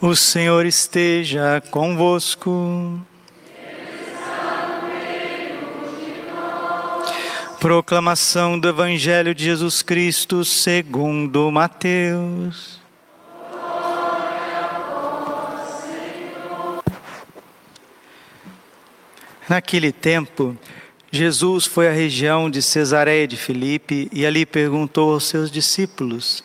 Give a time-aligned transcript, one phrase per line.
[0.00, 3.00] O Senhor esteja convosco.
[7.58, 12.78] Proclamação do Evangelho de Jesus Cristo segundo Mateus.
[19.48, 20.54] Naquele tempo,
[21.10, 26.44] Jesus foi à região de Cesareia de Filipe e ali perguntou aos seus discípulos: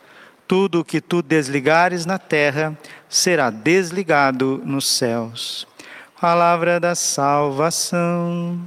[0.51, 5.65] tudo o que tu desligares na terra será desligado nos céus.
[6.19, 8.59] Palavra da salvação.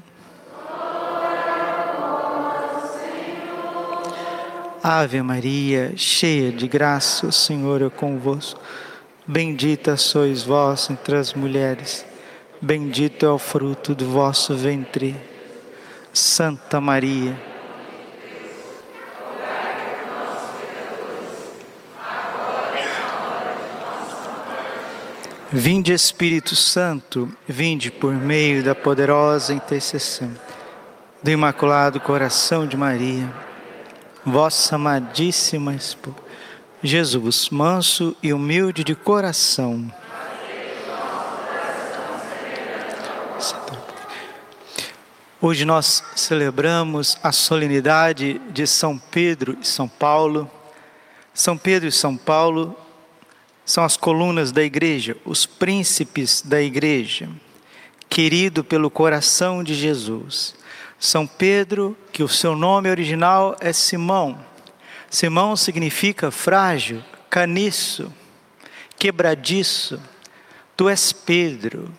[4.82, 8.58] Ave Maria, cheia de graça, o Senhor é convosco.
[9.26, 12.06] Bendita sois vós entre as mulheres,
[12.62, 15.14] bendito é o fruto do vosso ventre.
[16.14, 17.38] Santa Maria,
[25.56, 30.34] Vinde Espírito Santo, vinde por meio da poderosa intercessão
[31.22, 33.32] do Imaculado Coração de Maria,
[34.26, 36.16] vossa amadíssima esposa,
[36.82, 39.88] Jesus, manso e humilde de coração.
[45.40, 50.50] Hoje nós celebramos a solenidade de São Pedro e São Paulo.
[51.32, 52.76] São Pedro e São Paulo
[53.64, 57.28] são as colunas da igreja, os príncipes da igreja,
[58.08, 60.54] querido pelo coração de Jesus.
[60.98, 64.38] São Pedro, que o seu nome original é Simão.
[65.10, 68.12] Simão significa frágil, caniço,
[68.98, 70.00] quebradiço.
[70.76, 71.90] Tu és Pedro,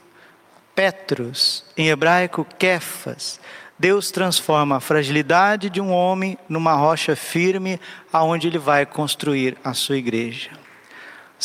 [0.74, 3.40] Petros, em hebraico Kefas.
[3.78, 7.80] Deus transforma a fragilidade de um homem numa rocha firme
[8.12, 10.65] aonde ele vai construir a sua igreja.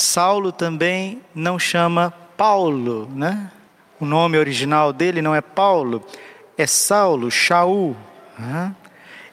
[0.00, 3.52] Saulo também não chama Paulo, né?
[4.00, 6.02] O nome original dele não é Paulo,
[6.56, 7.94] é Saulo, Shaul.
[8.38, 8.74] Né?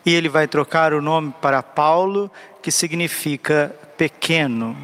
[0.06, 2.30] E ele vai trocar o nome para Paulo,
[2.62, 4.76] que significa pequeno.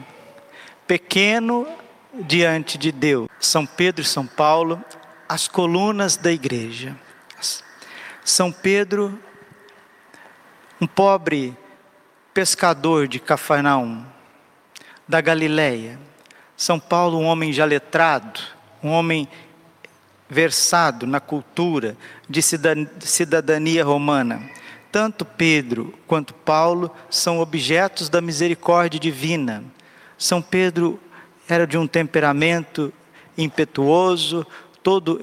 [0.87, 1.67] Pequeno
[2.13, 3.27] diante de Deus.
[3.37, 4.81] São Pedro e São Paulo,
[5.27, 6.95] as colunas da igreja.
[8.23, 9.19] São Pedro,
[10.79, 11.57] um pobre
[12.33, 14.12] pescador de Cafarnaum
[15.07, 15.99] da Galileia.
[16.55, 18.39] São Paulo, um homem já letrado,
[18.83, 19.27] um homem
[20.29, 21.95] versado na cultura
[22.29, 24.41] de cidadania romana.
[24.91, 29.63] Tanto Pedro quanto Paulo são objetos da misericórdia divina.
[30.17, 30.99] São Pedro
[31.47, 32.93] era de um temperamento
[33.37, 34.45] impetuoso,
[34.81, 35.21] todo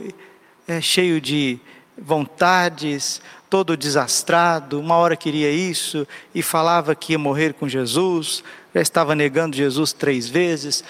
[0.67, 1.59] é, cheio de
[1.97, 8.45] vontades, todo desastrado, uma hora queria isso e falava que ia morrer com Jesus,
[8.75, 10.85] já estava negando Jesus três vezes.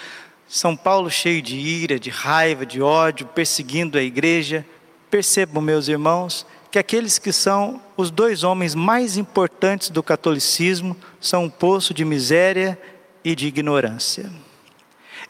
[0.49, 4.67] São Paulo cheio de ira, de raiva, de ódio, perseguindo a igreja.
[5.11, 11.45] Percebam, meus irmãos, que aqueles que são os dois homens mais importantes do catolicismo são
[11.45, 12.79] um poço de miséria
[13.25, 14.31] e de ignorância.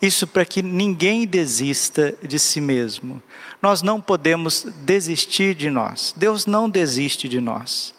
[0.00, 3.22] Isso para que ninguém desista de si mesmo.
[3.61, 6.14] Nós não podemos desistir de nós.
[6.17, 7.94] Deus não desiste de nós.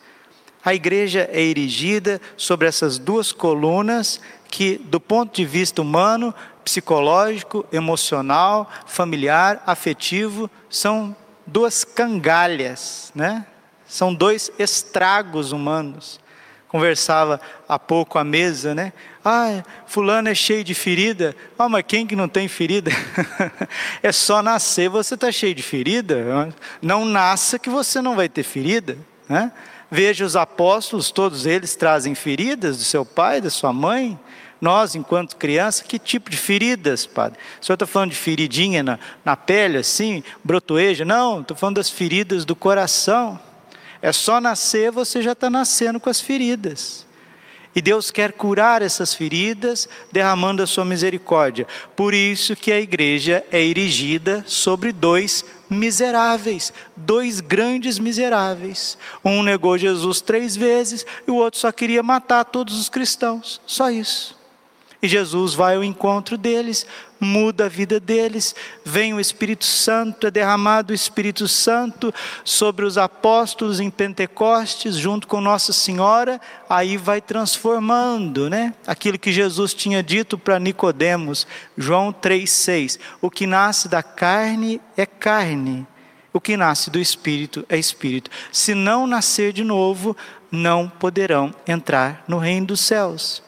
[0.64, 4.20] A igreja é erigida sobre essas duas colunas
[4.52, 11.16] que, do ponto de vista humano, psicológico, emocional, familiar, afetivo, são
[11.48, 13.46] duas cangalhas, né?
[13.88, 16.20] São dois estragos humanos.
[16.68, 18.94] Conversava há pouco à mesa, né?
[19.24, 21.36] Ah, fulano é cheio de ferida.
[21.58, 22.92] Ah, mas quem que não tem ferida?
[24.04, 26.54] é só nascer, você está cheio de ferida.
[26.82, 29.52] Não nasça que você não vai ter ferida, né?
[29.94, 34.18] Veja os apóstolos, todos eles trazem feridas do seu pai, da sua mãe,
[34.62, 37.40] Nós, enquanto criança, que tipo de feridas, padre?
[37.60, 41.04] O senhor está falando de feridinha na, na pele, assim, brotoeja?
[41.04, 43.40] Não, estou falando das feridas do coração.
[44.04, 47.08] É só nascer, você já está nascendo com as feridas.
[47.76, 51.66] E Deus quer curar essas feridas, derramando a sua misericórdia.
[51.96, 58.98] Por isso que a igreja é erigida sobre dois miseráveis, dois grandes miseráveis.
[59.24, 63.62] Um negou Jesus três vezes e o outro só queria matar todos os cristãos.
[63.66, 64.41] Só isso.
[65.02, 66.86] E Jesus vai ao encontro deles,
[67.20, 68.54] muda a vida deles,
[68.86, 72.14] vem o Espírito Santo, é derramado o Espírito Santo
[72.44, 76.40] sobre os apóstolos em Pentecostes, junto com Nossa Senhora,
[76.70, 78.76] aí vai transformando, né?
[78.86, 85.06] Aquilo que Jesus tinha dito para Nicodemos, João 3:6, o que nasce da carne é
[85.08, 85.88] carne,
[86.32, 88.30] o que nasce do espírito é espírito.
[88.52, 90.16] Se não nascer de novo,
[90.52, 93.42] não poderão entrar no reino dos céus.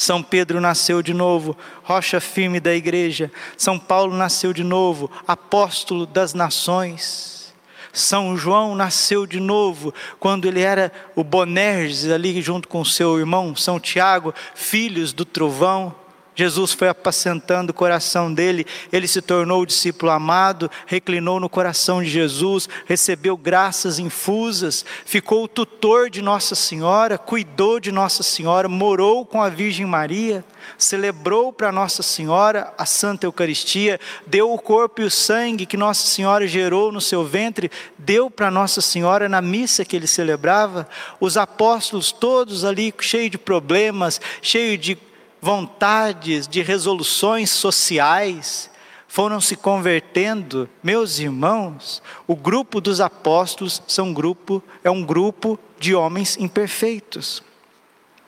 [0.00, 3.30] São Pedro nasceu de novo, rocha firme da igreja.
[3.54, 7.52] São Paulo nasceu de novo, apóstolo das nações.
[7.92, 13.54] São João nasceu de novo, quando ele era o Bonerges ali junto com seu irmão
[13.54, 15.94] São Tiago, filhos do trovão.
[16.40, 22.02] Jesus foi apacentando o coração dele, ele se tornou o discípulo amado, reclinou no coração
[22.02, 28.70] de Jesus, recebeu graças infusas, ficou o tutor de Nossa Senhora, cuidou de Nossa Senhora,
[28.70, 30.42] morou com a Virgem Maria,
[30.78, 36.06] celebrou para Nossa Senhora a Santa Eucaristia, deu o corpo e o sangue que Nossa
[36.06, 40.88] Senhora gerou no seu ventre, deu para Nossa Senhora na missa que ele celebrava.
[41.20, 45.09] Os apóstolos todos ali cheios de problemas, cheios de
[45.40, 48.70] vontades, de resoluções sociais,
[49.08, 55.94] foram se convertendo, meus irmãos, o grupo dos apóstolos são grupo, é um grupo de
[55.94, 57.42] homens imperfeitos.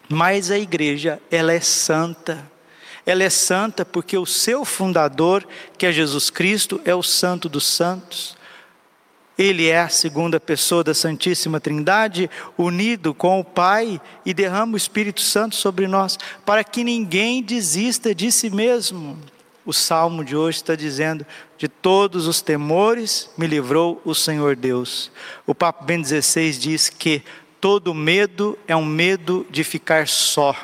[0.09, 2.51] Mas a igreja, ela é santa.
[3.07, 5.47] Ela é santa porque o seu fundador,
[5.79, 8.37] que é Jesus Cristo, é o santo dos santos.
[9.37, 14.77] Ele é a segunda pessoa da Santíssima Trindade, unido com o Pai, e derrama o
[14.77, 19.19] Espírito Santo sobre nós, para que ninguém desista de si mesmo.
[19.65, 21.25] O salmo de hoje está dizendo:
[21.57, 25.11] De todos os temores me livrou o Senhor Deus.
[25.47, 27.23] O Papa Ben 16 diz que
[27.61, 30.55] todo medo é um medo de ficar só.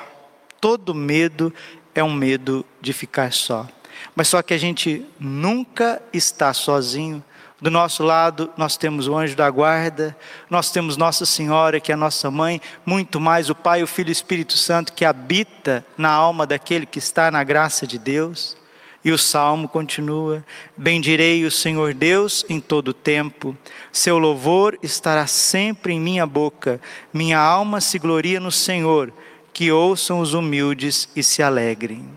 [0.60, 1.54] Todo medo
[1.94, 3.66] é um medo de ficar só.
[4.14, 7.22] Mas só que a gente nunca está sozinho
[7.60, 10.16] do nosso lado, nós temos o anjo da guarda,
[10.48, 14.08] nós temos Nossa Senhora, que é a nossa mãe, muito mais o Pai, o Filho
[14.08, 18.56] e o Espírito Santo, que habita na alma daquele que está na graça de Deus.
[19.04, 20.44] E o salmo continua:
[20.76, 23.56] Bendirei o Senhor Deus em todo o tempo,
[23.90, 26.80] seu louvor estará sempre em minha boca,
[27.12, 29.12] minha alma se gloria no Senhor,
[29.52, 32.08] que ouçam os humildes e se alegrem.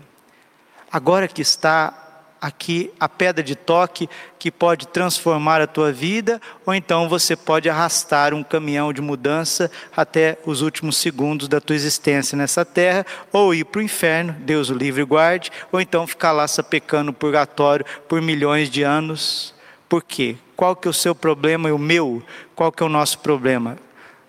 [0.90, 2.01] Agora que está
[2.42, 7.70] aqui a pedra de toque que pode transformar a tua vida, ou então você pode
[7.70, 13.54] arrastar um caminhão de mudança até os últimos segundos da tua existência nessa terra, ou
[13.54, 17.14] ir para o inferno, Deus o livre e guarde, ou então ficar lá sapecando o
[17.14, 19.54] purgatório por milhões de anos.
[19.88, 20.36] Por quê?
[20.56, 22.22] Qual que é o seu problema e o meu?
[22.56, 23.78] Qual que é o nosso problema?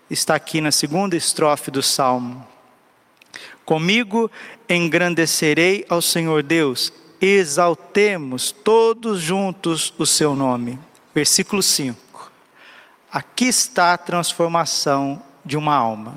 [0.07, 2.45] Está aqui na segunda estrofe do Salmo.
[3.65, 4.29] Comigo
[4.69, 6.91] engrandecerei ao Senhor Deus,
[7.25, 10.77] exaltemos todos juntos o seu nome.
[11.15, 12.31] Versículo 5.
[13.11, 16.15] Aqui está a transformação de uma alma.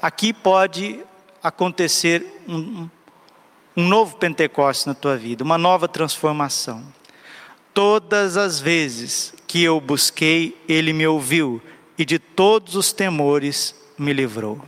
[0.00, 1.00] Aqui pode
[1.42, 2.88] acontecer um,
[3.76, 6.82] um novo Pentecostes na tua vida, uma nova transformação.
[7.74, 11.60] Todas as vezes que eu busquei, Ele me ouviu
[11.98, 14.62] e de todos os temores me livrou.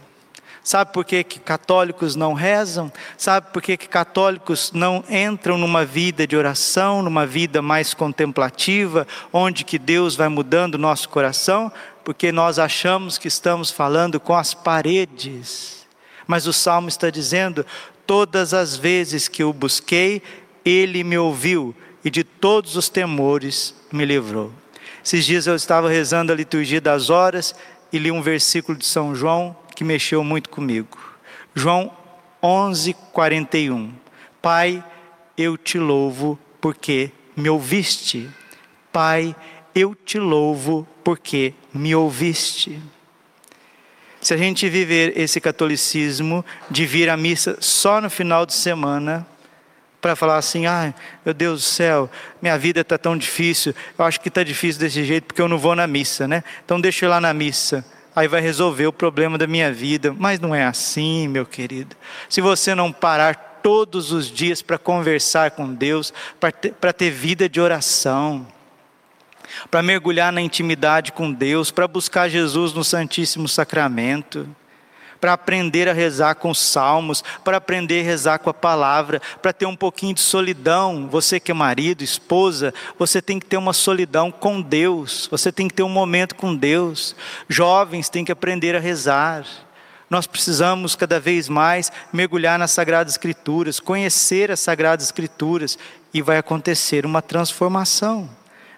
[0.68, 2.92] Sabe por que, que católicos não rezam?
[3.16, 9.08] Sabe por que, que católicos não entram numa vida de oração, numa vida mais contemplativa,
[9.32, 11.72] onde que Deus vai mudando o nosso coração?
[12.04, 15.86] Porque nós achamos que estamos falando com as paredes.
[16.26, 17.64] Mas o salmo está dizendo:
[18.06, 20.20] todas as vezes que eu busquei,
[20.66, 24.52] ele me ouviu e de todos os temores me livrou.
[25.02, 27.54] Esses dias eu estava rezando a liturgia das horas
[27.90, 30.98] e li um versículo de São João que mexeu muito comigo.
[31.54, 31.96] João
[32.42, 33.94] 11, 41.
[34.42, 34.82] Pai,
[35.36, 38.28] eu te louvo porque me ouviste.
[38.92, 39.36] Pai,
[39.72, 42.82] eu te louvo porque me ouviste.
[44.20, 49.24] Se a gente viver esse catolicismo de vir à missa só no final de semana,
[50.00, 52.10] para falar assim: ai, ah, meu Deus do céu,
[52.42, 55.56] minha vida está tão difícil, eu acho que está difícil desse jeito porque eu não
[55.56, 56.42] vou na missa, né?
[56.64, 57.84] Então deixa eu ir lá na missa.
[58.18, 60.14] Aí vai resolver o problema da minha vida.
[60.16, 61.96] Mas não é assim, meu querido.
[62.28, 67.48] Se você não parar todos os dias para conversar com Deus, para ter, ter vida
[67.48, 68.46] de oração,
[69.70, 74.48] para mergulhar na intimidade com Deus, para buscar Jesus no Santíssimo Sacramento,
[75.20, 79.52] para aprender a rezar com os salmos, para aprender a rezar com a palavra, para
[79.52, 81.08] ter um pouquinho de solidão.
[81.08, 85.68] Você que é marido, esposa, você tem que ter uma solidão com Deus, você tem
[85.68, 87.16] que ter um momento com Deus.
[87.48, 89.44] Jovens têm que aprender a rezar.
[90.10, 95.78] Nós precisamos cada vez mais mergulhar nas Sagradas Escrituras, conhecer as Sagradas Escrituras,
[96.12, 98.28] e vai acontecer uma transformação.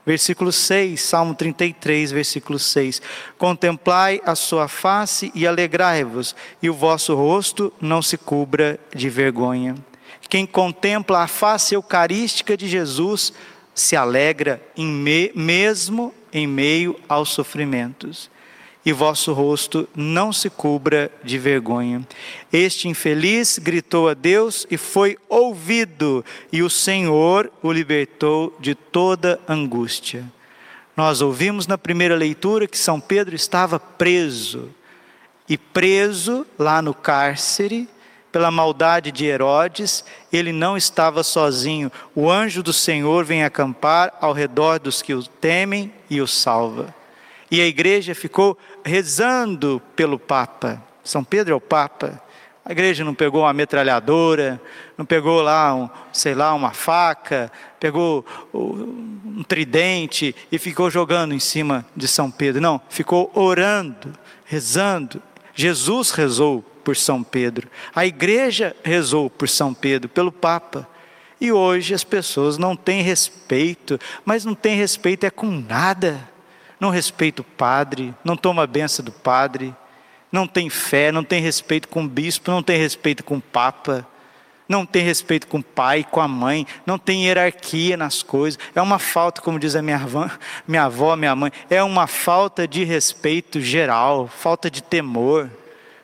[0.04, 3.02] Versículo 6, Salmo 33, versículo 6.
[3.37, 9.75] Contemplai a sua face e alegrai-vos, e o vosso rosto não se cubra de vergonha.
[10.28, 13.33] Quem contempla a face eucarística de Jesus
[13.75, 18.30] se alegra em me, mesmo em meio aos sofrimentos
[18.85, 22.07] e vosso rosto não se cubra de vergonha.
[22.53, 29.39] Este infeliz gritou a Deus e foi ouvido, e o Senhor o libertou de toda
[29.49, 30.25] angústia.
[30.97, 34.71] Nós ouvimos na primeira leitura que São Pedro estava preso,
[35.49, 37.89] e preso lá no cárcere,
[38.31, 41.91] pela maldade de Herodes, ele não estava sozinho.
[42.15, 46.95] O anjo do Senhor vem acampar ao redor dos que o temem e o salva.
[47.51, 50.83] E a igreja ficou rezando pelo Papa.
[51.03, 52.21] São Pedro é o Papa.
[52.65, 54.61] A igreja não pegou uma metralhadora,
[54.97, 61.41] não pegou lá, um, sei lá, uma faca, pegou um tridente e ficou jogando em
[61.41, 62.61] cima de São Pedro.
[62.61, 64.13] Não, ficou orando,
[64.45, 65.23] rezando.
[65.55, 67.69] Jesus rezou por São Pedro.
[67.95, 70.87] A igreja rezou por São Pedro, pelo Papa.
[71.41, 76.29] E hoje as pessoas não têm respeito, mas não têm respeito é com nada
[76.81, 79.75] não respeita o padre, não toma a benção do padre,
[80.33, 84.07] não tem fé, não tem respeito com o bispo, não tem respeito com o papa,
[84.69, 88.59] não tem respeito com o pai, com a mãe, não tem hierarquia nas coisas.
[88.73, 90.31] É uma falta, como diz a minha avó,
[90.67, 95.51] minha avó, minha mãe, é uma falta de respeito geral, falta de temor,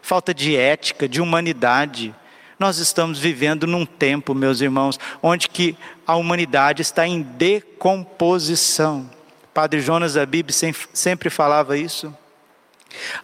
[0.03, 2.13] falta de ética, de humanidade.
[2.59, 9.16] Nós estamos vivendo num tempo, meus irmãos, onde que a humanidade está em decomposição.
[9.57, 10.51] Padre Jonas Abib
[10.93, 12.15] sempre falava isso.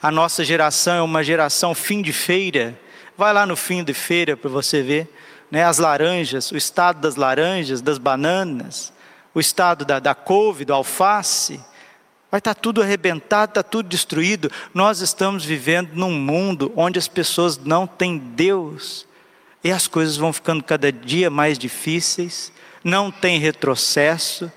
[0.00, 2.74] A nossa geração é uma geração fim de feira.
[3.18, 5.14] Vai lá no fim de feira para você ver.
[5.50, 8.94] Né, as laranjas, o estado das laranjas, das bananas,
[9.34, 11.60] o estado da, da couve, do alface.
[12.30, 14.50] Vai estar tá tudo arrebentado, está tudo destruído.
[14.72, 19.06] Nós estamos vivendo num mundo onde as pessoas não têm Deus.
[19.62, 22.50] E as coisas vão ficando cada dia mais difíceis,
[22.82, 24.50] não tem retrocesso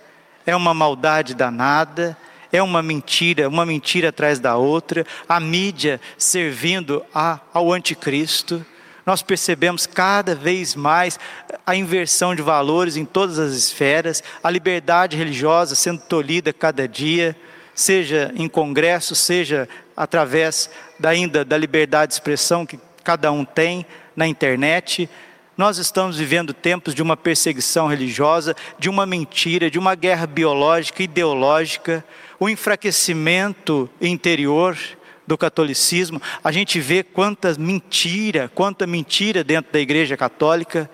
[0.46, 2.18] é uma maldade danada,
[2.52, 8.66] é uma mentira, uma mentira atrás da outra, a mídia servindo a, ao anticristo.
[9.06, 11.20] Nós percebemos cada vez mais
[11.66, 17.36] a inversão de valores em todas as esferas, a liberdade religiosa sendo tolhida cada dia,
[17.74, 23.86] seja em congresso, seja através da, ainda da liberdade de expressão que cada um tem
[24.16, 25.10] na internet.
[25.58, 31.02] Nós estamos vivendo tempos de uma perseguição religiosa, de uma mentira, de uma guerra biológica,
[31.02, 32.04] ideológica,
[32.38, 34.78] o enfraquecimento interior
[35.26, 36.22] do catolicismo.
[36.44, 40.90] A gente vê quanta mentira, quanta mentira dentro da Igreja Católica.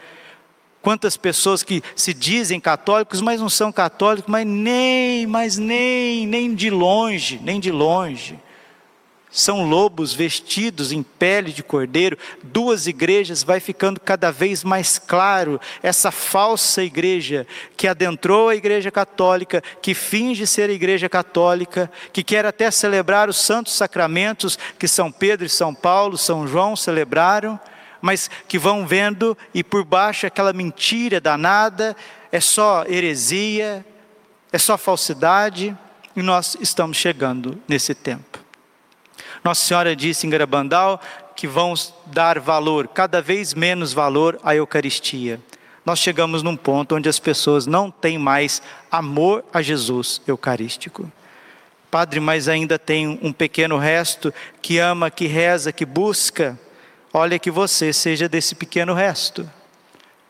[0.80, 6.54] Quantas pessoas que se dizem católicos, mas não são católicos, mas nem, mas nem, nem
[6.54, 8.40] de longe, nem de longe
[9.32, 15.60] são lobos vestidos em pele de cordeiro, duas igrejas, vai ficando cada vez mais claro
[15.82, 17.48] essa falsa igreja
[17.78, 23.30] que adentrou a igreja católica, que finge ser a igreja católica, que quer até celebrar
[23.30, 27.60] os santos sacramentos que São Pedro e São Paulo, São João celebraram,
[28.02, 31.96] mas que vão vendo e por baixo aquela mentira danada,
[32.32, 33.86] é só heresia,
[34.52, 35.78] é só falsidade,
[36.16, 38.31] e nós estamos chegando nesse tempo.
[39.44, 41.02] Nossa Senhora disse em Garabandal
[41.36, 45.40] que vamos dar valor, cada vez menos valor à Eucaristia.
[45.84, 51.12] Nós chegamos num ponto onde as pessoas não têm mais amor a Jesus Eucarístico.
[51.90, 54.32] Padre, mas ainda tem um pequeno resto
[54.62, 56.58] que ama, que reza, que busca.
[57.12, 59.50] Olha que você seja desse pequeno resto.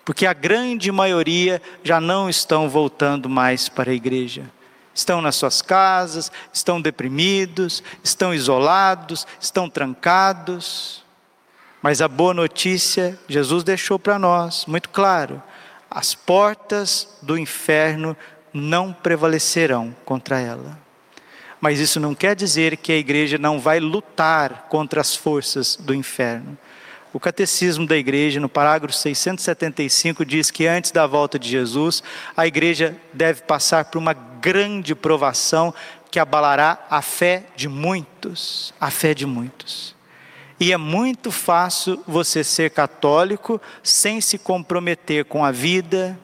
[0.06, 4.46] Porque a grande maioria já não estão voltando mais para a igreja
[4.93, 11.03] estão nas suas casas, estão deprimidos, estão isolados, estão trancados.
[11.81, 15.41] Mas a boa notícia, Jesus deixou para nós, muito claro:
[15.89, 18.15] as portas do inferno
[18.53, 20.77] não prevalecerão contra ela.
[21.60, 25.93] Mas isso não quer dizer que a igreja não vai lutar contra as forças do
[25.93, 26.57] inferno.
[27.13, 32.01] O catecismo da igreja, no parágrafo 675, diz que antes da volta de Jesus,
[32.36, 35.74] a igreja deve passar por uma grande provação
[36.10, 38.74] que abalará a fé de muitos.
[38.81, 39.95] A fé de muitos.
[40.60, 46.19] E é muito fácil você ser católico sem se comprometer com a vida,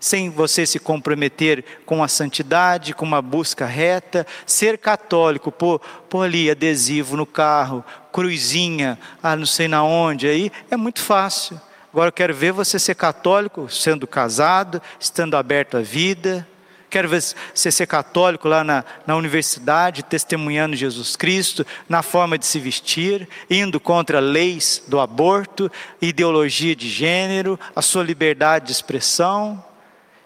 [0.00, 4.26] sem você se comprometer com a santidade, com uma busca reta.
[4.46, 10.52] Ser católico, pôr, pôr ali adesivo no carro, cruzinha, ah, não sei na onde, aí
[10.70, 11.60] é muito fácil.
[11.92, 16.48] Agora eu quero ver você ser católico, sendo casado, estando aberto à vida,
[16.92, 17.22] Quero ver
[17.54, 23.26] você ser católico lá na, na universidade, testemunhando Jesus Cristo, na forma de se vestir,
[23.48, 25.72] indo contra leis do aborto,
[26.02, 29.64] ideologia de gênero, a sua liberdade de expressão.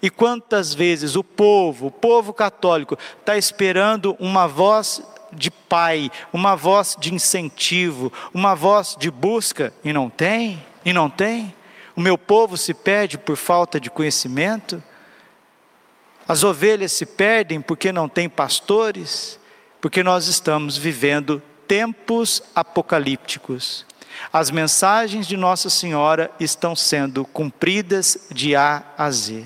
[0.02, 5.00] E quantas vezes o povo, o povo católico, está esperando uma voz
[5.32, 11.08] de pai, uma voz de incentivo, uma voz de busca, e não tem, e não
[11.08, 11.54] tem.
[11.94, 14.82] O meu povo se perde por falta de conhecimento.
[16.28, 19.38] As ovelhas se perdem porque não tem pastores,
[19.80, 23.86] porque nós estamos vivendo tempos apocalípticos.
[24.32, 29.44] As mensagens de Nossa Senhora estão sendo cumpridas de A a Z.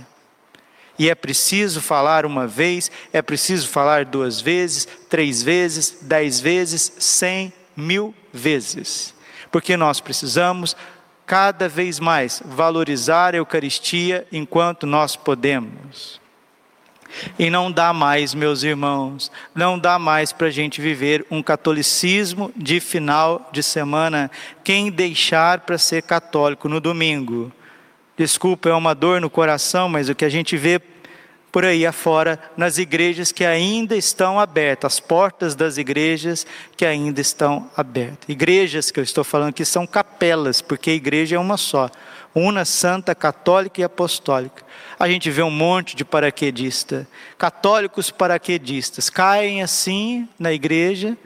[0.99, 6.93] E é preciso falar uma vez, é preciso falar duas vezes, três vezes, dez vezes,
[6.99, 9.15] cem, mil vezes.
[9.51, 10.77] Porque nós precisamos
[11.27, 16.20] cada vez mais valorizar a Eucaristia enquanto nós podemos.
[17.39, 22.53] E não dá mais, meus irmãos, não dá mais para a gente viver um catolicismo
[22.57, 24.31] de final de semana.
[24.63, 27.53] Quem deixar para ser católico no domingo?
[28.17, 30.81] Desculpa, é uma dor no coração, mas o que a gente vê
[31.53, 37.21] por aí afora, nas igrejas que ainda estão abertas, as portas das igrejas que ainda
[37.21, 38.29] estão abertas.
[38.29, 41.91] Igrejas que eu estou falando que são capelas, porque a igreja é uma só,
[42.35, 44.65] una, santa, católica e apostólica
[45.01, 51.17] a gente vê um monte de paraquedista, católicos paraquedistas, caem assim na igreja,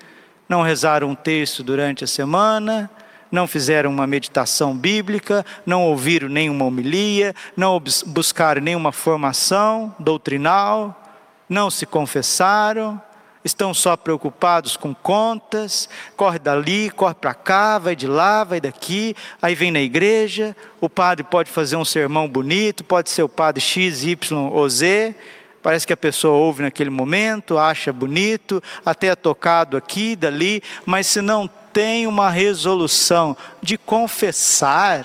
[0.48, 2.88] não rezaram um texto durante a semana,
[3.30, 11.00] não fizeram uma meditação bíblica, não ouviram nenhuma homilia, não buscaram nenhuma formação doutrinal,
[11.48, 13.00] não se confessaram,
[13.44, 19.14] estão só preocupados com contas, corre dali, corre para cá, vai de lá, vai daqui,
[19.40, 23.60] aí vem na igreja, o padre pode fazer um sermão bonito, pode ser o padre
[23.60, 25.14] X, Y ou Z,
[25.62, 31.06] parece que a pessoa ouve naquele momento, acha bonito, até é tocado aqui, dali, mas
[31.06, 35.04] se não tem uma resolução de confessar,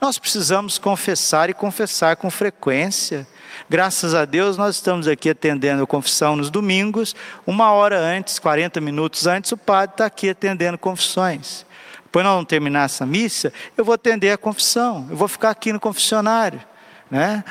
[0.00, 3.26] nós precisamos confessar e confessar com frequência.
[3.68, 7.14] Graças a Deus, nós estamos aqui atendendo a confissão nos domingos,
[7.46, 11.64] uma hora antes, 40 minutos antes, o padre está aqui atendendo confissões.
[12.02, 15.72] Depois nós vamos terminar essa missa, eu vou atender a confissão, eu vou ficar aqui
[15.72, 16.60] no confessionário.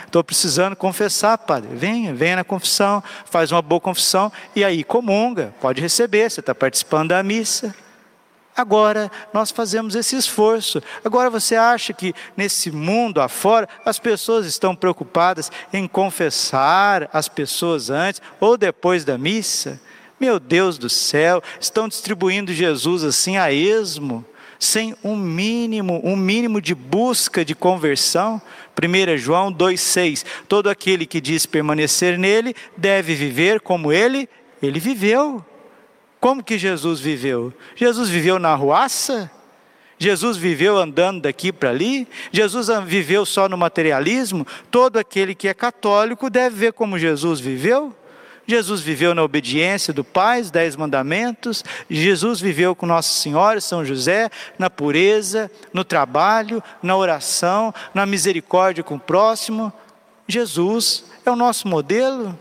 [0.06, 0.26] Estou né?
[0.26, 1.70] precisando confessar, padre.
[1.74, 6.54] Venha, venha na confissão, faz uma boa confissão e aí comunga, pode receber, você está
[6.54, 7.74] participando da missa.
[8.56, 10.82] Agora nós fazemos esse esforço.
[11.04, 17.90] Agora você acha que nesse mundo afora as pessoas estão preocupadas em confessar as pessoas
[17.90, 19.80] antes ou depois da missa?
[20.20, 24.26] Meu Deus do céu, estão distribuindo Jesus assim a esmo,
[24.60, 28.42] sem um mínimo, um mínimo de busca de conversão.
[28.78, 34.28] 1 João 2,6: Todo aquele que diz permanecer nele deve viver como ele,
[34.62, 35.46] ele viveu.
[36.20, 37.54] Como que Jesus viveu?
[37.76, 39.32] Jesus viveu na ruaça?
[39.98, 42.08] Jesus viveu andando daqui para ali?
[42.32, 44.48] Jesus viveu só no materialismo?
[44.72, 47.96] Todo aquele que é católico deve ver como Jesus viveu?
[48.48, 51.64] Jesus viveu na obediência do Pai, os dez mandamentos.
[51.90, 58.84] Jesus viveu com Nossa Senhora, São José, na pureza, no trabalho, na oração, na misericórdia
[58.84, 59.72] com o próximo.
[60.28, 62.38] Jesus é o nosso modelo.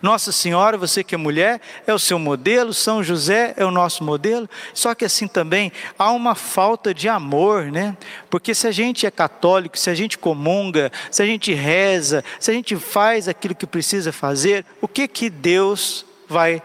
[0.00, 4.04] Nossa Senhora, você que é mulher, é o seu modelo, São José é o nosso
[4.04, 4.48] modelo.
[4.72, 7.96] Só que assim também há uma falta de amor, né?
[8.30, 12.50] Porque se a gente é católico, se a gente comunga, se a gente reza, se
[12.50, 16.62] a gente faz aquilo que precisa fazer, o que que Deus vai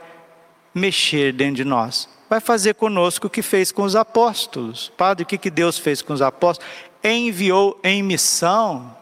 [0.74, 2.08] mexer dentro de nós?
[2.30, 4.92] Vai fazer conosco o que fez com os apóstolos.
[4.98, 6.70] Padre, o que, que Deus fez com os apóstolos?
[7.04, 8.96] Enviou em missão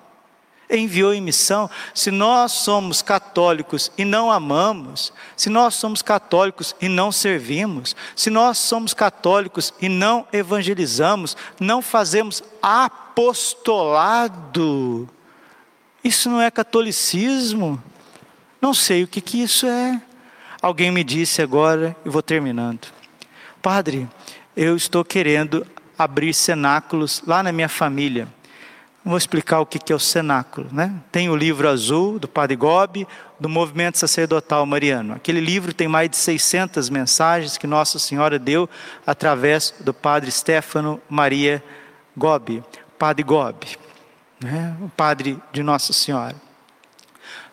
[0.69, 1.69] enviou em missão.
[1.93, 8.30] Se nós somos católicos e não amamos, se nós somos católicos e não servimos, se
[8.30, 13.49] nós somos católicos e não evangelizamos, não fazemos apostolado,
[16.04, 17.82] isso não é catolicismo.
[18.62, 20.01] Não sei o que, que isso é.
[20.62, 22.88] alguém me disse agora, e vou terminando:
[23.62, 24.08] Padre,
[24.56, 25.65] eu estou querendo
[25.97, 28.28] abrir cenáculos lá na minha família.
[29.06, 30.68] Vou explicar o que é o cenáculo.
[30.72, 30.91] Né?
[31.12, 33.08] Tem o livro azul do Padre Gobi,
[33.39, 35.13] do Movimento Sacerdotal Mariano.
[35.13, 38.68] Aquele livro tem mais de 600 mensagens que Nossa Senhora deu
[39.06, 41.63] através do Padre Stefano Maria
[42.18, 42.63] Gobi,
[42.98, 43.78] Padre Gobi,
[44.41, 44.76] né?
[44.82, 46.36] o Padre de Nossa Senhora.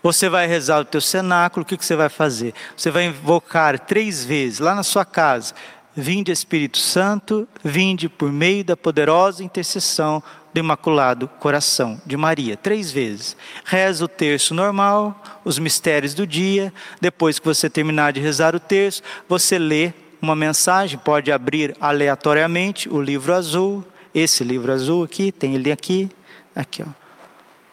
[0.02, 2.54] Você vai rezar o teu cenáculo, o que, que você vai fazer?
[2.74, 5.54] Você vai invocar três vezes lá na sua casa.
[5.94, 12.90] Vinde Espírito Santo, vinde por meio da poderosa intercessão do Imaculado Coração de Maria, três
[12.90, 13.36] vezes.
[13.64, 16.72] Reza o terço normal, os mistérios do dia.
[17.00, 22.88] Depois que você terminar de rezar o terço, você lê uma mensagem, pode abrir aleatoriamente
[22.88, 23.84] o livro azul,
[24.14, 26.10] esse livro azul aqui, tem ele aqui,
[26.54, 27.02] aqui ó.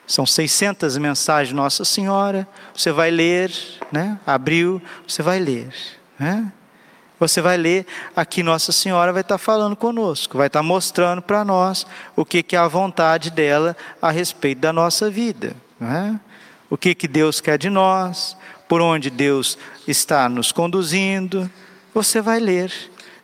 [0.08, 2.48] São 600 mensagens Nossa Senhora.
[2.74, 3.52] Você vai ler,
[3.92, 4.20] né?
[4.26, 5.72] Abriu, você vai ler,
[6.18, 6.52] né?
[7.20, 11.86] Você vai ler aqui Nossa Senhora vai estar falando conosco, vai estar mostrando para nós
[12.16, 16.20] o que, que é a vontade dela a respeito da nossa vida, né?
[16.70, 21.50] O que que Deus quer de nós, por onde Deus está nos conduzindo.
[21.94, 22.72] Você vai ler.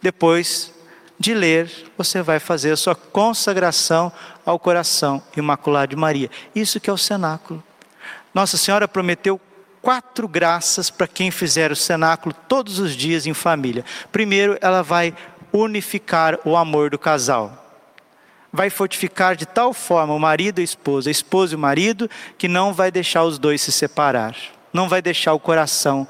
[0.01, 0.73] Depois
[1.17, 4.11] de ler, você vai fazer a sua consagração
[4.45, 6.29] ao coração imaculado de Maria.
[6.53, 7.63] Isso que é o cenáculo.
[8.33, 9.39] Nossa Senhora prometeu
[9.85, 13.85] quatro graças para quem fizer o cenáculo todos os dias em família.
[14.11, 15.13] Primeiro, ela vai
[15.53, 17.85] unificar o amor do casal.
[18.51, 22.09] Vai fortificar de tal forma o marido e a esposa, a esposa e o marido,
[22.35, 24.35] que não vai deixar os dois se separar.
[24.73, 26.07] Não vai deixar o coração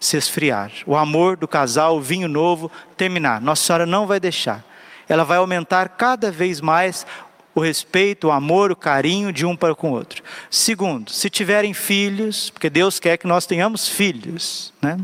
[0.00, 0.72] se esfriar.
[0.86, 3.42] O amor do casal, o vinho novo, terminar.
[3.42, 4.64] Nossa Senhora não vai deixar.
[5.06, 7.06] Ela vai aumentar cada vez mais
[7.54, 10.22] o respeito, o amor, o carinho de um para com o outro.
[10.50, 14.72] Segundo, se tiverem filhos, porque Deus quer que nós tenhamos filhos.
[14.80, 14.98] Né?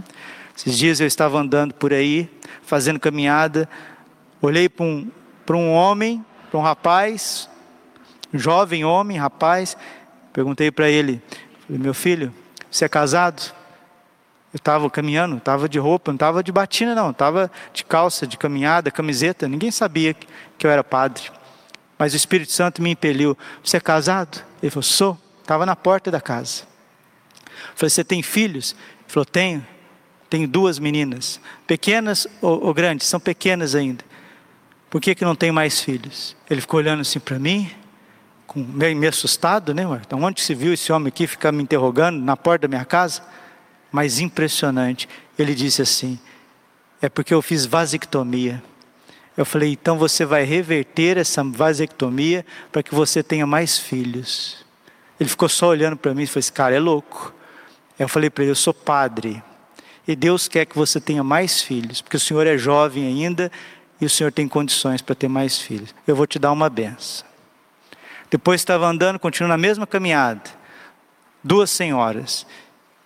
[0.56, 2.28] Esses dias eu estava andando por aí,
[2.62, 3.68] fazendo caminhada,
[4.40, 5.10] olhei para um,
[5.44, 7.48] para um homem, para um rapaz,
[8.32, 9.76] jovem homem, rapaz,
[10.32, 11.22] perguntei para ele,
[11.68, 12.32] meu filho,
[12.70, 13.54] você é casado?
[14.52, 18.38] Eu estava caminhando, estava de roupa, não estava de batina, não, estava de calça, de
[18.38, 19.46] caminhada, camiseta.
[19.46, 21.24] Ninguém sabia que eu era padre.
[21.98, 23.36] Mas o Espírito Santo me impeliu.
[23.62, 24.44] Você é casado?
[24.62, 25.18] Ele falou: Sou.
[25.40, 26.62] Estava na porta da casa.
[27.44, 28.72] Eu falei: Você tem filhos?
[28.72, 29.66] Ele falou: Tenho.
[30.30, 31.40] Tenho duas meninas.
[31.66, 33.06] Pequenas ou, ou grandes?
[33.06, 34.04] São pequenas ainda.
[34.90, 36.36] Por que, que não tem mais filhos?
[36.48, 37.70] Ele ficou olhando assim para mim,
[38.46, 39.82] com, meio, meio assustado, né?
[40.06, 43.22] Então, onde se viu esse homem aqui ficar me interrogando na porta da minha casa?
[43.90, 45.08] mas impressionante.
[45.38, 46.18] Ele disse assim:
[47.00, 48.62] é porque eu fiz vasectomia.
[49.38, 54.66] Eu falei, então você vai reverter essa vasectomia para que você tenha mais filhos.
[55.20, 57.32] Ele ficou só olhando para mim e falou: esse cara é louco.
[57.96, 59.40] Eu falei para ele: eu sou padre.
[60.08, 63.48] E Deus quer que você tenha mais filhos, porque o senhor é jovem ainda
[64.00, 65.94] e o senhor tem condições para ter mais filhos.
[66.04, 67.24] Eu vou te dar uma benção.
[68.28, 70.50] Depois estava andando, continuando na mesma caminhada.
[71.44, 72.44] Duas senhoras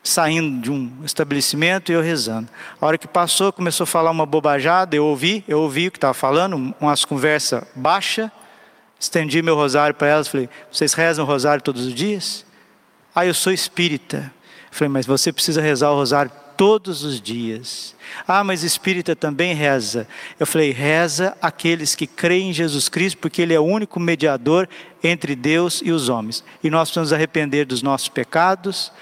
[0.03, 2.49] saindo de um estabelecimento e eu rezando.
[2.81, 5.99] A hora que passou, começou a falar uma bobajada, eu ouvi, eu ouvi o que
[5.99, 8.31] estava falando, umas conversa baixa.
[8.99, 12.45] Estendi meu rosário para elas, falei: "Vocês rezam o rosário todos os dias?"
[13.15, 14.33] "Ah, eu sou espírita."
[14.71, 17.95] falei: "Mas você precisa rezar o rosário todos os dias."
[18.27, 20.07] "Ah, mas espírita também reza."
[20.39, 24.69] Eu falei: "Reza aqueles que creem em Jesus Cristo, porque ele é o único mediador
[25.03, 26.45] entre Deus e os homens.
[26.63, 28.93] E nós precisamos arrepender dos nossos pecados,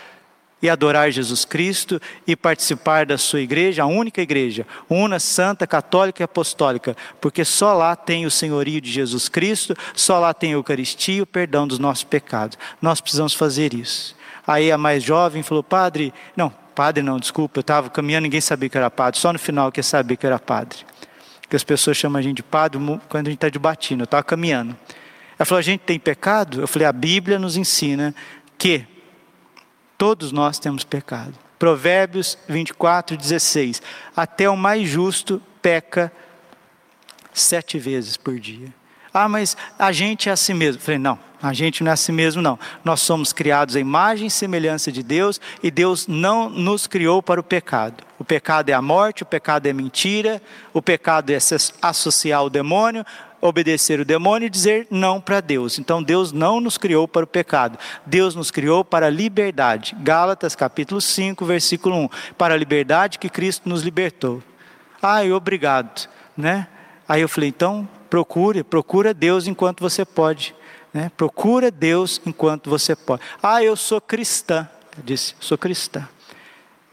[0.62, 6.22] e adorar Jesus Cristo e participar da sua igreja, a única igreja, una, santa, católica
[6.22, 10.54] e apostólica, porque só lá tem o senhorio de Jesus Cristo, só lá tem a
[10.54, 12.58] Eucaristia e o perdão dos nossos pecados.
[12.80, 14.14] Nós precisamos fazer isso.
[14.46, 18.68] Aí a mais jovem falou, padre, não, padre não, desculpa, eu estava caminhando, ninguém sabia
[18.68, 20.78] que era padre, só no final que sabia que era padre.
[21.40, 24.04] Porque as pessoas chamam a gente de padre quando a gente está de batina, eu
[24.04, 24.76] estava caminhando.
[25.38, 26.60] Ela falou, a gente tem pecado?
[26.60, 28.14] Eu falei, a Bíblia nos ensina
[28.58, 28.84] que
[30.00, 31.34] Todos nós temos pecado.
[31.58, 33.82] Provérbios 24, 16.
[34.16, 36.10] Até o mais justo peca
[37.34, 38.72] sete vezes por dia.
[39.12, 40.80] Ah, mas a gente é assim mesmo.
[40.80, 42.58] falei, não, a gente não é assim mesmo, não.
[42.84, 47.40] Nós somos criados à imagem e semelhança de Deus e Deus não nos criou para
[47.40, 48.04] o pecado.
[48.18, 50.42] O pecado é a morte, o pecado é mentira,
[50.74, 51.38] o pecado é
[51.80, 53.04] associar o demônio,
[53.40, 55.78] obedecer o demônio e dizer não para Deus.
[55.78, 57.78] Então Deus não nos criou para o pecado.
[58.04, 59.96] Deus nos criou para a liberdade.
[60.00, 62.08] Gálatas capítulo 5, versículo 1.
[62.36, 64.42] Para a liberdade que Cristo nos libertou.
[65.00, 66.66] Ai, obrigado, né?
[67.08, 70.54] Aí eu falei, então procure, procura Deus enquanto você pode.
[70.92, 71.10] Né?
[71.16, 73.22] Procura Deus enquanto você pode.
[73.42, 74.68] Ah, eu sou cristã.
[74.96, 76.08] Eu disse, sou cristã.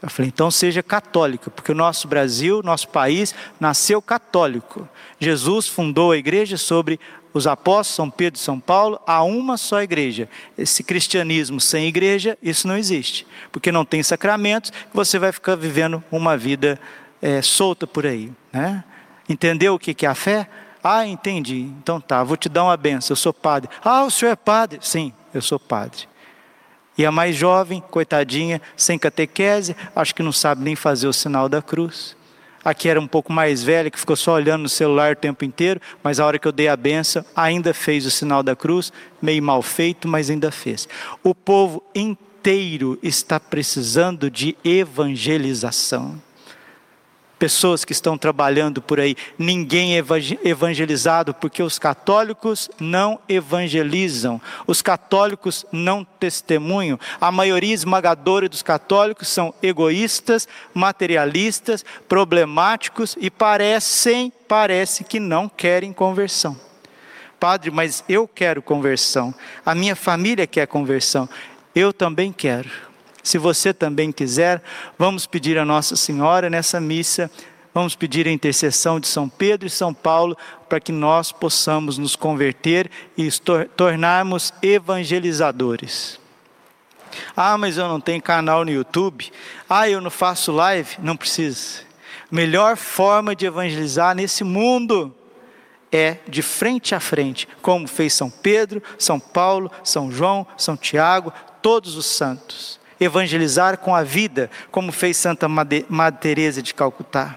[0.00, 4.88] Eu falei, então seja católica, porque o nosso Brasil, nosso país, nasceu católico.
[5.18, 7.00] Jesus fundou a igreja sobre
[7.34, 10.28] os apóstolos, São Pedro e São Paulo, há uma só igreja.
[10.56, 16.02] Esse cristianismo sem igreja, isso não existe, porque não tem sacramentos, você vai ficar vivendo
[16.12, 16.80] uma vida
[17.20, 18.32] é, solta por aí.
[18.52, 18.84] Né?
[19.28, 20.48] Entendeu o que é a fé?
[20.82, 21.60] Ah, entendi.
[21.82, 23.12] Então tá, vou te dar uma benção.
[23.12, 23.70] Eu sou padre.
[23.84, 24.78] Ah, o senhor é padre?
[24.82, 26.08] Sim, eu sou padre.
[26.96, 31.48] E a mais jovem, coitadinha, sem catequese, acho que não sabe nem fazer o sinal
[31.48, 32.16] da cruz.
[32.64, 35.80] Aqui era um pouco mais velha, que ficou só olhando no celular o tempo inteiro,
[36.02, 39.42] mas a hora que eu dei a benção, ainda fez o sinal da cruz, meio
[39.42, 40.88] mal feito, mas ainda fez.
[41.22, 46.20] O povo inteiro está precisando de evangelização
[47.38, 50.04] pessoas que estão trabalhando por aí, ninguém é
[50.44, 56.98] evangelizado porque os católicos não evangelizam, os católicos não testemunham.
[57.20, 65.92] A maioria esmagadora dos católicos são egoístas, materialistas, problemáticos e parecem, parece que não querem
[65.92, 66.58] conversão.
[67.38, 69.32] Padre, mas eu quero conversão.
[69.64, 71.28] A minha família quer conversão.
[71.72, 72.87] Eu também quero.
[73.28, 74.62] Se você também quiser,
[74.98, 77.30] vamos pedir a Nossa Senhora nessa missa,
[77.74, 80.34] vamos pedir a intercessão de São Pedro e São Paulo
[80.66, 83.28] para que nós possamos nos converter e
[83.76, 86.18] tornarmos evangelizadores.
[87.36, 89.30] Ah, mas eu não tenho canal no YouTube.
[89.68, 90.96] Ah, eu não faço live.
[90.98, 91.80] Não precisa.
[92.30, 95.14] Melhor forma de evangelizar nesse mundo
[95.92, 101.30] é de frente a frente, como fez São Pedro, São Paulo, São João, São Tiago,
[101.60, 105.86] todos os santos evangelizar com a vida, como fez Santa Madre
[106.20, 107.36] Teresa de Calcutá,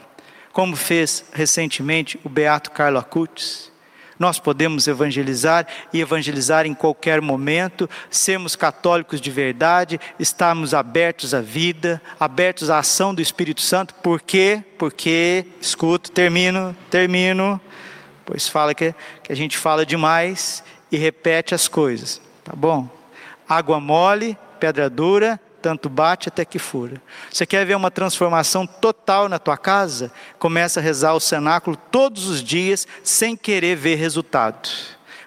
[0.52, 3.72] como fez recentemente o beato Carlo Acutis.
[4.20, 11.42] Nós podemos evangelizar e evangelizar em qualquer momento, sermos católicos de verdade, estarmos abertos à
[11.42, 14.64] vida, abertos à ação do Espírito Santo, por quê?
[14.78, 17.60] Porque, escuto, termino, termino,
[18.24, 18.94] pois fala que,
[19.24, 22.88] que a gente fala demais e repete as coisas, tá bom?
[23.50, 27.02] Água mole, pedra dura, tanto bate até que fura.
[27.32, 30.12] Você quer ver uma transformação total na tua casa?
[30.40, 34.70] Começa a rezar o cenáculo todos os dias, sem querer ver resultado.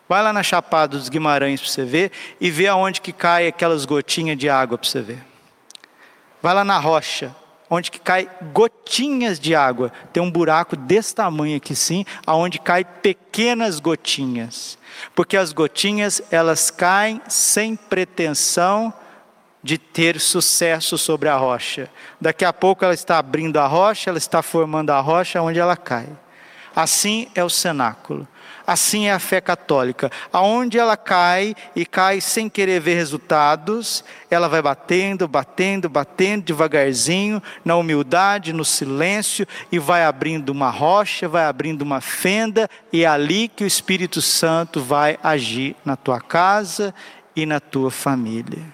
[0.08, 3.84] Vai lá na Chapada dos Guimarães para você ver e vê aonde que cai aquelas
[3.84, 5.24] gotinhas de água para você ver.
[6.42, 7.34] Vai lá na rocha,
[7.70, 9.90] onde que cai gotinhas de água.
[10.12, 14.76] Tem um buraco desse tamanho aqui sim, aonde cai pequenas gotinhas.
[15.14, 18.92] Porque as gotinhas, elas caem sem pretensão
[19.64, 21.88] de ter sucesso sobre a rocha.
[22.20, 25.74] Daqui a pouco ela está abrindo a rocha, ela está formando a rocha onde ela
[25.74, 26.06] cai.
[26.76, 28.28] Assim é o cenáculo.
[28.66, 30.10] Assim é a fé católica.
[30.30, 37.42] Aonde ela cai e cai sem querer ver resultados, ela vai batendo, batendo, batendo devagarzinho,
[37.64, 43.06] na humildade, no silêncio, e vai abrindo uma rocha, vai abrindo uma fenda, e é
[43.06, 46.94] ali que o Espírito Santo vai agir na tua casa
[47.34, 48.73] e na tua família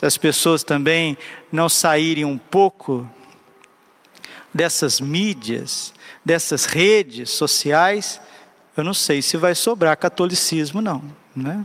[0.00, 1.18] se as pessoas também
[1.52, 3.06] não saírem um pouco
[4.52, 5.92] dessas mídias,
[6.24, 8.18] dessas redes sociais,
[8.74, 11.04] eu não sei se vai sobrar catolicismo, não.
[11.36, 11.62] Né?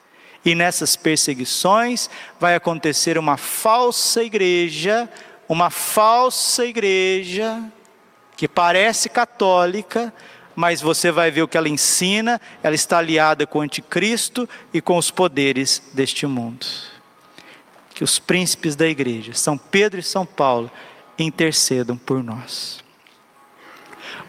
[0.45, 5.09] E nessas perseguições vai acontecer uma falsa igreja,
[5.49, 7.69] uma falsa igreja
[8.41, 10.11] que parece católica,
[10.55, 14.81] mas você vai ver o que ela ensina, ela está aliada com o anticristo e
[14.81, 16.65] com os poderes deste mundo.
[17.93, 20.71] Que os príncipes da igreja, São Pedro e São Paulo,
[21.19, 22.83] intercedam por nós.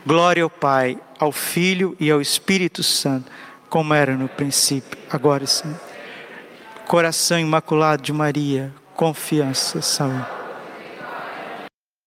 [0.04, 3.32] Glória ao Pai, ao Filho e ao Espírito Santo,
[3.70, 5.74] como era no princípio, agora sim.
[6.86, 10.41] Coração imaculado de Maria, confiança, saúde.